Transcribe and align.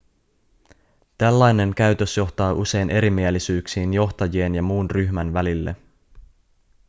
tällainen 1.17 1.75
käytös 1.75 2.17
johtaa 2.17 2.53
usein 2.53 2.89
erimielisyyksiin 2.89 3.93
johtajien 3.93 4.55
ja 4.55 4.61
muun 4.61 4.91
ryhmän 4.91 5.33
välille 5.33 5.75